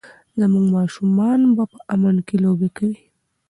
[0.39, 2.99] زموږ ماشومان به په امن کې لوبې کوي.